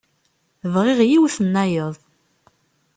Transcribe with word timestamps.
Bɣiɣ 0.73 0.99
yiwet-nnayeḍ. 1.09 1.95